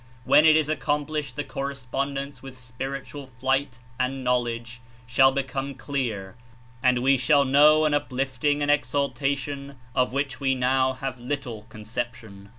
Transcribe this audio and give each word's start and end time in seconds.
When 0.25 0.47
it 0.47 0.55
is 0.57 0.67
accomplished 0.67 1.35
the 1.35 1.43
correspondence 1.43 2.41
with 2.41 2.57
spiritual 2.57 3.27
flight 3.27 3.81
and 3.99 4.23
knowledge 4.23 4.81
shall 5.05 5.31
become 5.31 5.75
clear 5.75 6.35
and 6.81 7.03
we 7.03 7.17
shall 7.19 7.45
know 7.45 7.85
an 7.85 7.93
uplifting 7.93 8.63
and 8.63 8.71
exaltation 8.71 9.75
of 9.93 10.11
which 10.11 10.39
w^e 10.39 10.57
now 10.57 10.93
have 10.93 11.19
little 11.19 11.67
conception. 11.69 12.49